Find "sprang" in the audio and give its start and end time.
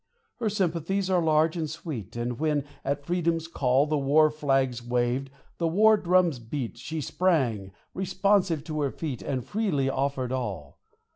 7.01-7.71